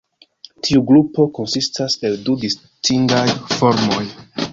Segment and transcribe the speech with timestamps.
[0.67, 3.23] Tiu grupo konsistas el du distingaj
[3.61, 4.01] formoj.